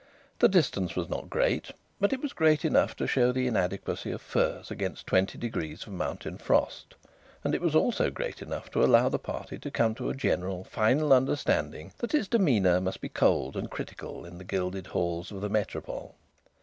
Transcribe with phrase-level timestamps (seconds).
[0.39, 1.69] The distance was not great,
[1.99, 5.93] but it was great enough to show the inadequacy of furs against twenty degrees of
[5.93, 6.95] mountain frost,
[7.43, 10.63] and it was also great enough to allow the party to come to a general
[10.63, 15.39] final understanding that its demeanour must be cold and critical in the gilded halls of
[15.41, 16.15] the Métropole.